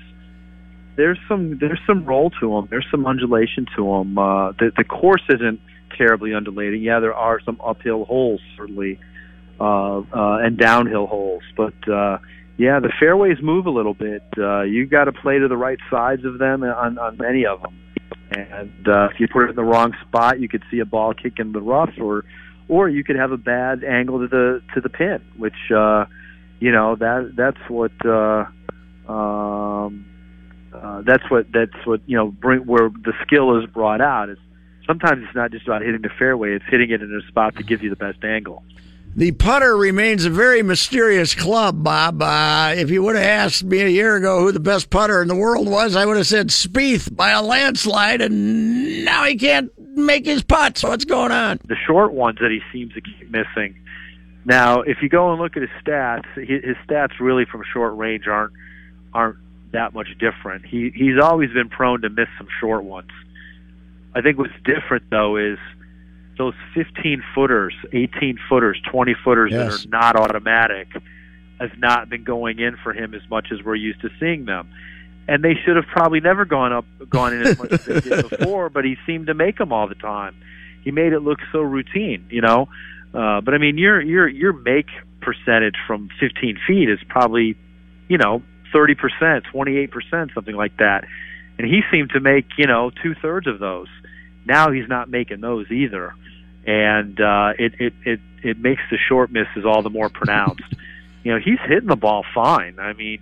[0.95, 2.67] there's some there's some roll to them.
[2.69, 4.17] There's some undulation to them.
[4.17, 5.59] Uh, the the course isn't
[6.01, 6.81] terribly undulating.
[6.81, 8.99] Yeah, there are some uphill holes certainly,
[9.59, 12.17] uh, uh, and downhill holes, but uh,
[12.57, 14.23] yeah, the fairways move a little bit.
[14.37, 17.61] Uh, you got to play to the right sides of them on on many of
[17.61, 17.77] them,
[18.31, 21.13] and uh, if you put it in the wrong spot, you could see a ball
[21.13, 22.25] kick in the rough, or
[22.67, 26.05] or you could have a bad angle to the to the pin, which uh,
[26.59, 27.91] you know that that's what.
[28.05, 28.45] Uh,
[29.11, 30.05] um,
[30.73, 34.29] uh, that's what that's what you know bring where the skill is brought out.
[34.29, 34.37] Is
[34.85, 37.67] sometimes it's not just about hitting the fairway; it's hitting it in a spot that
[37.67, 38.63] gives you the best angle.
[39.13, 42.21] The putter remains a very mysterious club, Bob.
[42.21, 45.27] Uh, if you would have asked me a year ago who the best putter in
[45.27, 49.69] the world was, I would have said Spieth by a landslide, and now he can't
[49.97, 50.81] make his putts.
[50.81, 51.59] What's going on?
[51.67, 53.75] The short ones that he seems to keep missing.
[54.45, 58.27] Now, if you go and look at his stats, his stats really from short range
[58.27, 58.53] aren't
[59.13, 59.37] aren't
[59.73, 60.65] that much different.
[60.65, 63.09] He he's always been prone to miss some short ones.
[64.13, 65.57] I think what's different though is
[66.37, 69.83] those 15 footers, 18 footers, 20 footers yes.
[69.83, 70.87] that are not automatic
[71.59, 74.69] have not been going in for him as much as we're used to seeing them.
[75.27, 78.29] And they should have probably never gone up, gone in as much as they did
[78.29, 78.69] before.
[78.69, 80.35] But he seemed to make them all the time.
[80.83, 82.67] He made it look so routine, you know.
[83.13, 84.87] Uh, but I mean, your your your make
[85.21, 87.55] percentage from 15 feet is probably,
[88.07, 88.41] you know,
[88.73, 91.05] 30 percent, 28 percent, something like that.
[91.59, 93.87] And he seemed to make, you know, two thirds of those.
[94.45, 96.13] Now he's not making those either
[96.65, 100.63] and uh, it, it it it makes the short misses all the more pronounced.
[101.23, 102.79] you know, he's hitting the ball fine.
[102.79, 103.21] I mean,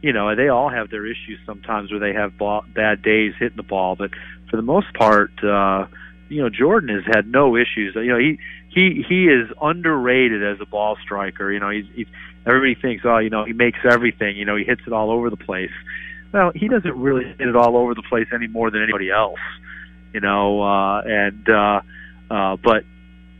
[0.00, 3.56] you know, they all have their issues sometimes where they have ball, bad days hitting
[3.56, 4.10] the ball, but
[4.50, 5.86] for the most part, uh,
[6.28, 7.94] you know, Jordan has had no issues.
[7.94, 11.52] You know, he he he is underrated as a ball striker.
[11.52, 12.06] You know, he's, he's
[12.46, 14.36] everybody thinks, oh, you know, he makes everything.
[14.36, 15.70] You know, he hits it all over the place.
[16.32, 19.38] Well, he doesn't really hit it all over the place any more than anybody else.
[20.12, 21.80] You know, uh, and uh,
[22.30, 22.84] uh, but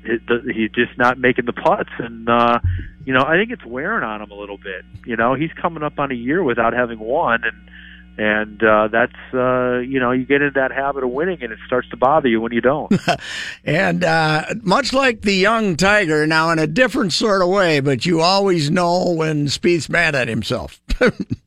[0.05, 2.59] it, the, he's just not making the putts, and uh,
[3.05, 4.85] you know I think it's wearing on him a little bit.
[5.07, 7.71] You know he's coming up on a year without having won, and
[8.19, 11.59] and uh, that's uh, you know you get into that habit of winning, and it
[11.67, 12.93] starts to bother you when you don't.
[13.65, 18.05] and uh, much like the young Tiger, now in a different sort of way, but
[18.05, 20.81] you always know when Spieth's mad at himself.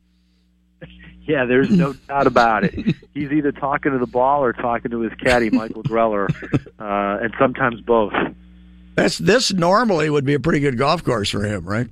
[1.27, 2.73] Yeah, there's no doubt about it.
[3.13, 6.29] He's either talking to the ball or talking to his caddy, Michael Greller,
[6.79, 8.13] uh, and sometimes both.
[8.95, 11.87] That's this normally would be a pretty good golf course for him, right?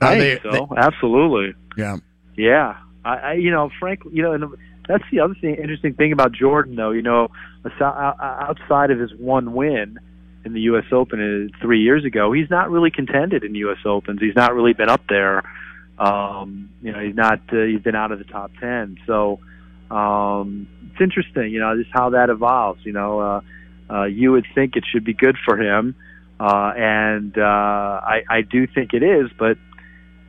[0.00, 0.68] I think they, so.
[0.70, 1.54] They, Absolutely.
[1.76, 1.96] Yeah.
[2.36, 2.76] Yeah.
[3.04, 4.44] I, I, you know, Frank, you know, and
[4.88, 6.90] that's the other thing, interesting thing about Jordan, though.
[6.90, 7.28] You know,
[7.80, 9.98] outside of his one win
[10.44, 10.84] in the U.S.
[10.92, 13.78] Open uh, three years ago, he's not really contended in U.S.
[13.84, 14.20] Opens.
[14.20, 15.42] He's not really been up there
[15.98, 17.40] um, you know, he's not.
[17.52, 18.98] Uh, he's been out of the top ten.
[19.06, 19.40] So
[19.90, 22.80] um, it's interesting, you know, just how that evolves.
[22.84, 23.40] You know, uh,
[23.90, 25.94] uh, you would think it should be good for him,
[26.38, 29.30] uh, and uh, I, I do think it is.
[29.38, 29.58] But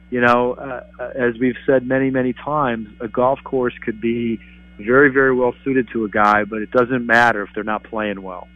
[0.09, 4.39] you know, uh, as we've said many, many times, a golf course could be
[4.79, 8.21] very, very well suited to a guy, but it doesn't matter if they're not playing
[8.21, 8.47] well.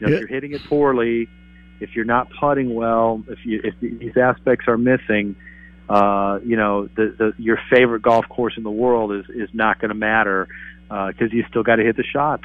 [0.00, 0.16] You know, yeah.
[0.16, 1.28] if you're hitting it poorly,
[1.80, 5.36] if you're not putting well, if you if these aspects are missing
[5.88, 9.80] uh, you know, the, the your favorite golf course in the world is is not
[9.80, 10.48] going to matter
[10.90, 12.44] uh because uh, you still got to hit the shots.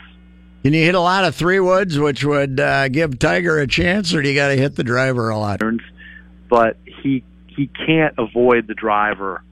[0.63, 4.13] Can you hit a lot of three woods, which would uh, give Tiger a chance,
[4.13, 5.59] or do you got to hit the driver a lot?
[6.49, 9.43] But he he can't avoid the driver.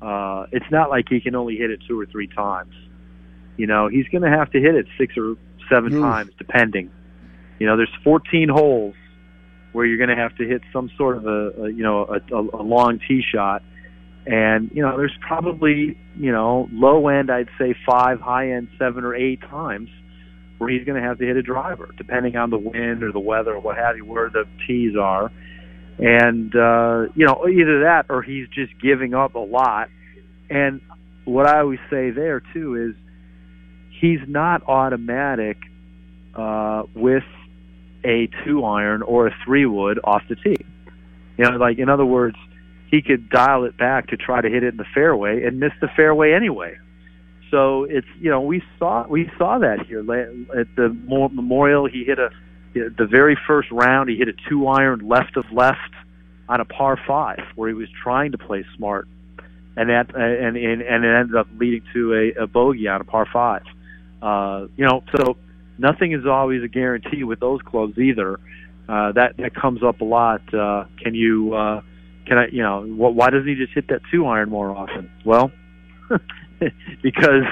[0.00, 2.74] Uh, it's not like he can only hit it two or three times.
[3.56, 5.36] You know, he's going to have to hit it six or
[5.68, 6.02] seven Oof.
[6.02, 6.90] times, depending.
[7.58, 8.94] You know, there's 14 holes
[9.74, 12.34] where you're going to have to hit some sort of a, a you know a,
[12.34, 13.60] a, a long tee shot,
[14.24, 19.04] and you know there's probably you know low end I'd say five, high end seven
[19.04, 19.90] or eight times
[20.58, 23.18] where he's going to have to hit a driver, depending on the wind or the
[23.18, 25.32] weather or what have you, where the tees are,
[25.98, 29.88] and uh, you know either that or he's just giving up a lot.
[30.48, 30.82] And
[31.24, 32.94] what I always say there too is
[34.00, 35.56] he's not automatic
[36.36, 37.24] uh, with
[38.04, 40.64] a two iron or a three wood off the tee.
[41.36, 42.36] You know, like in other words,
[42.90, 45.72] he could dial it back to try to hit it in the fairway and miss
[45.80, 46.76] the fairway anyway.
[47.50, 51.86] So it's you know we saw we saw that here at the Memorial.
[51.86, 52.30] He hit a
[52.74, 54.10] the very first round.
[54.10, 55.78] He hit a two iron left of left
[56.48, 59.08] on a par five where he was trying to play smart,
[59.76, 63.04] and that and and, and it ended up leading to a, a bogey on a
[63.04, 63.62] par five.
[64.20, 65.36] Uh, you know, so
[65.78, 68.38] nothing is always a guarantee with those clubs either.
[68.88, 70.42] Uh, that that comes up a lot.
[70.52, 71.80] Uh, can you uh,
[72.26, 75.10] can I you know wh- why doesn't he just hit that two iron more often?
[75.24, 75.50] Well,
[77.02, 77.44] because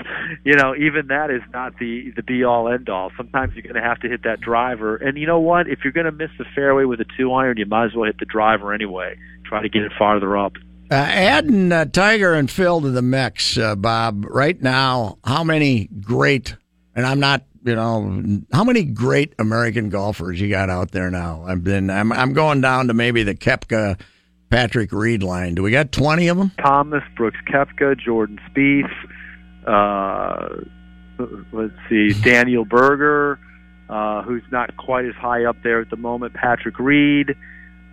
[0.44, 3.10] you know even that is not the the be all end all.
[3.16, 5.68] Sometimes you're going to have to hit that driver, and you know what?
[5.68, 8.04] If you're going to miss the fairway with a two iron, you might as well
[8.04, 9.16] hit the driver anyway.
[9.46, 10.52] Try to get it farther up.
[10.90, 14.26] Uh, adding uh, Tiger and Phil to the mix, uh, Bob.
[14.28, 16.54] Right now, how many great?
[16.94, 21.44] And I'm not, you know, how many great American golfers you got out there now?
[21.46, 24.00] I've been, I'm, I'm going down to maybe the Koepka,
[24.50, 25.54] Patrick Reed line.
[25.54, 26.52] Do we got 20 of them?
[26.58, 28.92] Thomas, Brooks Koepka, Jordan Spieth.
[29.66, 30.64] Uh,
[31.52, 33.38] let's see, Daniel Berger,
[33.88, 36.34] uh, who's not quite as high up there at the moment.
[36.34, 37.34] Patrick Reed.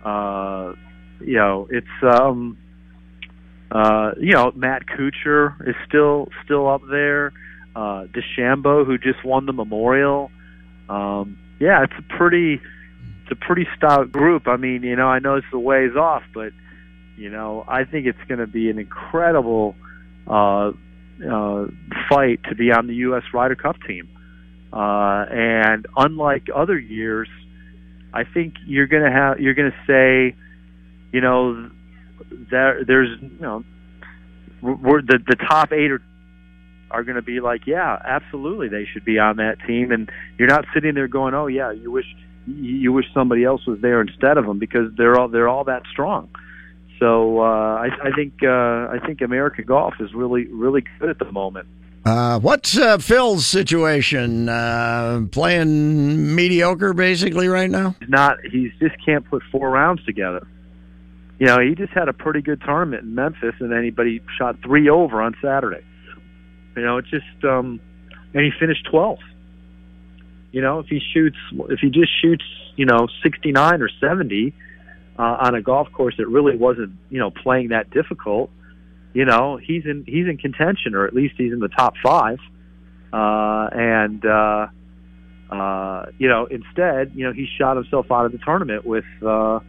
[0.04, 0.74] Uh,
[1.20, 2.56] you know, it's um,
[3.70, 7.32] uh, you know, Matt Kuchar is still still up there.
[7.74, 10.30] Uh, DeChambeau, who just won the Memorial.
[10.88, 12.54] Um, yeah, it's a pretty
[13.22, 14.48] it's a pretty stout group.
[14.48, 16.52] I mean, you know, I know it's a ways off, but
[17.16, 19.76] you know, I think it's going to be an incredible
[20.26, 20.72] uh,
[21.30, 21.66] uh,
[22.08, 23.22] fight to be on the U.S.
[23.32, 24.08] Ryder Cup team.
[24.72, 27.28] Uh, and unlike other years,
[28.12, 30.36] I think you're going to have you're going to say,
[31.12, 31.70] you know,
[32.50, 33.64] there there's you know
[34.62, 36.02] we're the the top eight are
[36.90, 40.48] are going to be like yeah absolutely they should be on that team and you're
[40.48, 42.06] not sitting there going oh yeah you wish
[42.46, 45.82] you wish somebody else was there instead of them because they're all they're all that
[45.90, 46.28] strong
[46.98, 51.18] so uh, I, I think uh, I think American golf is really really good at
[51.18, 51.66] the moment.
[52.04, 54.48] Uh, what's uh, Phil's situation?
[54.48, 57.94] Uh, playing mediocre basically right now.
[58.00, 58.36] He's not.
[58.50, 60.46] He's just can't put four rounds together
[61.40, 64.06] you know, he just had a pretty good tournament in Memphis, and then he but
[64.06, 65.82] he shot three over on Saturday.
[66.76, 67.80] You know, just um,
[68.34, 69.18] and he finished 12th.
[70.52, 71.36] You know, if he shoots,
[71.68, 72.44] if he just shoots,
[72.76, 74.52] you know, 69 or 70
[75.18, 78.50] uh, on a golf course that really wasn't, you know, playing that difficult,
[79.12, 82.38] you know, he's in he's in contention, or at least he's in the top five.
[83.12, 84.66] Uh, and uh,
[85.50, 89.04] uh, you know, instead, you know, he shot himself out of the tournament with.
[89.24, 89.60] Uh,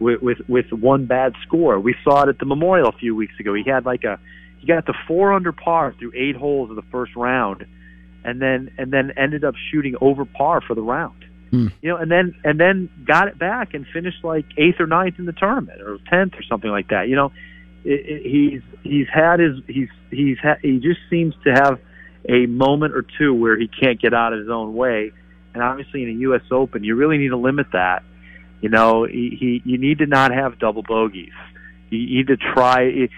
[0.00, 1.78] with, with with one bad score.
[1.78, 3.54] We saw it at the Memorial a few weeks ago.
[3.54, 4.18] He had like a
[4.62, 7.66] he got to four under par through eight holes of the first round,
[8.24, 11.24] and then and then ended up shooting over par for the round.
[11.50, 11.66] Hmm.
[11.82, 15.18] You know, and then and then got it back and finished like eighth or ninth
[15.18, 17.08] in the tournament or tenth or something like that.
[17.08, 17.32] You know,
[17.84, 21.80] it, it, he's he's had his he's he's ha- he just seems to have
[22.28, 25.12] a moment or two where he can't get out of his own way.
[25.52, 26.42] And obviously, in a U.S.
[26.50, 28.02] Open, you really need to limit that
[28.62, 31.32] you know, he, he you need to not have double bogeys.
[31.90, 33.08] You need to try.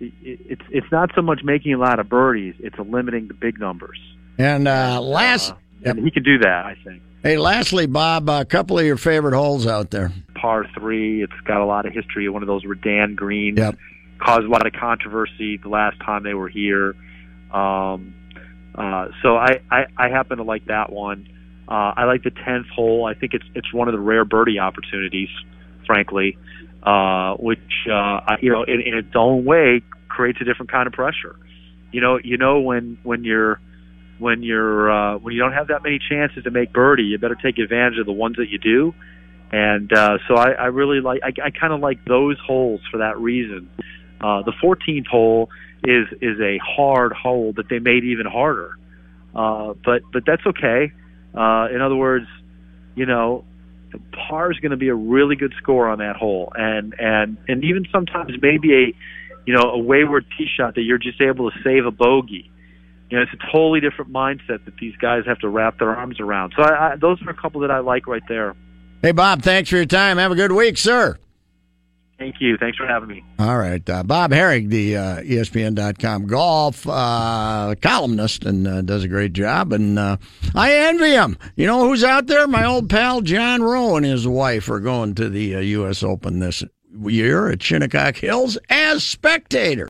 [0.00, 3.34] It, it, it's it's not so much making a lot of birdies; it's limiting the
[3.34, 3.98] big numbers.
[4.38, 7.02] And uh, last, uh, and he can do that, I think.
[7.22, 10.10] Hey, lastly, Bob, a couple of your favorite holes out there.
[10.34, 11.22] Par three.
[11.22, 12.28] It's got a lot of history.
[12.30, 13.58] One of those Redan greens.
[13.58, 13.76] Yep.
[14.18, 16.94] Caused a lot of controversy the last time they were here.
[17.52, 18.14] Um,
[18.74, 21.28] uh, so I, I I happen to like that one.
[21.68, 23.04] Uh, I like the tenth hole.
[23.04, 25.28] I think it's it's one of the rare birdie opportunities,
[25.86, 26.38] frankly,
[26.82, 27.58] uh, which
[27.90, 31.36] uh, you know in, in its own way creates a different kind of pressure.
[31.92, 33.60] You know, you know when when you're
[34.18, 37.38] when you're uh, when you don't have that many chances to make birdie, you better
[37.42, 38.94] take advantage of the ones that you do.
[39.52, 42.98] And uh, so I, I really like I, I kind of like those holes for
[42.98, 43.68] that reason.
[44.20, 45.48] Uh, the 14th hole
[45.84, 48.78] is is a hard hole that they made even harder,
[49.34, 50.92] uh, but but that's okay.
[51.34, 52.26] Uh, in other words,
[52.94, 53.44] you know,
[53.98, 57.64] par is going to be a really good score on that hole, and and and
[57.64, 58.94] even sometimes maybe a,
[59.46, 62.50] you know, a wayward tee shot that you're just able to save a bogey.
[63.10, 66.20] You know, it's a totally different mindset that these guys have to wrap their arms
[66.20, 66.52] around.
[66.56, 68.54] So I, I, those are a couple that I like right there.
[69.02, 70.18] Hey, Bob, thanks for your time.
[70.18, 71.18] Have a good week, sir.
[72.20, 72.58] Thank you.
[72.58, 73.24] Thanks for having me.
[73.38, 73.88] All right.
[73.88, 79.72] Uh, Bob Harig, the uh, ESPN.com golf uh, columnist, and uh, does a great job.
[79.72, 80.18] And uh,
[80.54, 81.38] I envy him.
[81.56, 82.46] You know who's out there?
[82.46, 86.02] My old pal John Rowe and his wife are going to the U.S.
[86.02, 86.62] Uh, Open this
[87.06, 89.78] year at Shinnecock Hills as spectators.